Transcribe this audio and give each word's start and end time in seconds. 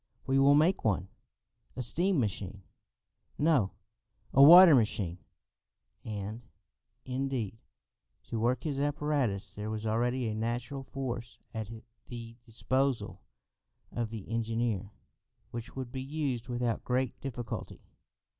"We 0.25 0.39
will 0.39 0.55
make 0.55 0.83
one." 0.83 1.09
"A 1.75 1.83
steam 1.83 2.19
machine?" 2.19 2.63
"No, 3.37 3.73
a 4.33 4.41
water 4.41 4.73
machine." 4.73 5.19
And, 6.03 6.43
indeed, 7.05 7.61
to 8.23 8.39
work 8.39 8.63
his 8.63 8.79
apparatus 8.79 9.53
there 9.53 9.69
was 9.69 9.85
already 9.85 10.27
a 10.27 10.33
natural 10.33 10.81
force 10.81 11.37
at 11.53 11.69
the 12.07 12.35
disposal 12.43 13.21
of 13.91 14.09
the 14.09 14.27
engineer 14.27 14.89
which 15.51 15.71
could 15.73 15.91
be 15.91 16.01
used 16.01 16.47
without 16.49 16.83
great 16.83 17.21
difficulty. 17.21 17.83